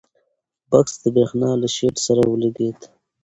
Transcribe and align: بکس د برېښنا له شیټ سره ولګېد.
بکس 0.69 0.93
د 1.03 1.05
برېښنا 1.15 1.49
له 1.61 1.67
شیټ 1.75 1.95
سره 2.05 2.21
ولګېد. 2.27 2.79